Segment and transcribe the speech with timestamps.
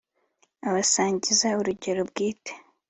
[0.67, 2.51] Abasangiza urugero bwite